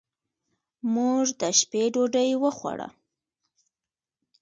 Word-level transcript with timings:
موږ 0.93 1.25
د 1.39 1.41
شپې 1.59 1.83
ډوډۍ 1.93 2.29
وخوړه. 2.43 2.87